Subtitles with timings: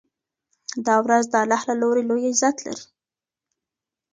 [0.87, 2.85] دا ورځ د الله له لوري لوی عزت لري.